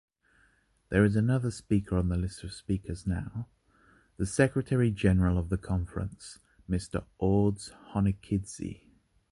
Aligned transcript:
There 0.89 1.05
is 1.05 1.15
another 1.15 1.51
speaker 1.51 1.95
on 1.95 2.09
the 2.09 2.17
list 2.17 2.43
of 2.43 2.53
speakers 2.53 3.05
now- 3.05 3.47
the 4.17 4.25
Secretary 4.25 4.89
General 4.89 5.37
of 5.37 5.49
the 5.49 5.59
Conference, 5.59 6.39
Mr. 6.67 7.05
Ordzhonikidze. 7.21 8.81